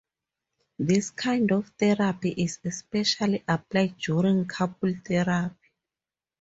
[0.79, 5.55] This kind of therapy is especially applied during couple therapy.